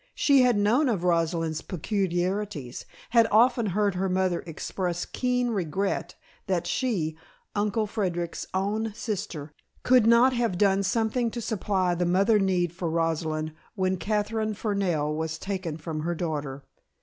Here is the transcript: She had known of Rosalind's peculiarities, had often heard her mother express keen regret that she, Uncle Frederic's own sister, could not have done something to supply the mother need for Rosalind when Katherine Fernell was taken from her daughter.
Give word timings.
She 0.15 0.41
had 0.41 0.57
known 0.57 0.89
of 0.89 1.03
Rosalind's 1.03 1.61
peculiarities, 1.61 2.87
had 3.11 3.27
often 3.29 3.67
heard 3.67 3.93
her 3.93 4.09
mother 4.09 4.39
express 4.47 5.05
keen 5.05 5.49
regret 5.51 6.15
that 6.47 6.65
she, 6.65 7.15
Uncle 7.53 7.85
Frederic's 7.85 8.47
own 8.51 8.95
sister, 8.95 9.51
could 9.83 10.07
not 10.07 10.33
have 10.33 10.57
done 10.57 10.81
something 10.81 11.29
to 11.29 11.39
supply 11.39 11.93
the 11.93 12.07
mother 12.07 12.39
need 12.39 12.73
for 12.73 12.89
Rosalind 12.89 13.53
when 13.75 13.97
Katherine 13.97 14.55
Fernell 14.55 15.15
was 15.15 15.37
taken 15.37 15.77
from 15.77 15.99
her 15.99 16.15
daughter. 16.15 16.63